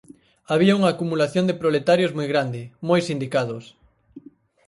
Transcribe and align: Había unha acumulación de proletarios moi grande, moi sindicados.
Había 0.51 0.77
unha 0.79 0.91
acumulación 0.95 1.45
de 1.47 1.59
proletarios 1.61 2.15
moi 2.17 2.27
grande, 2.33 2.61
moi 2.89 3.01
sindicados. 3.09 3.63